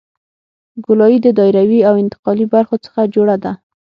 [0.85, 3.51] ګولایي د دایروي او انتقالي برخو څخه جوړه ده